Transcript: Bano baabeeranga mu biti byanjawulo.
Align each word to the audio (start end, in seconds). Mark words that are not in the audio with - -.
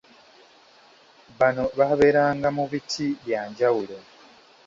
Bano 1.39 1.63
baabeeranga 1.77 2.47
mu 2.57 2.63
biti 2.71 3.05
byanjawulo. 3.21 3.97